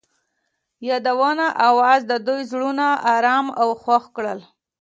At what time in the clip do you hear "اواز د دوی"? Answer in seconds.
1.69-2.41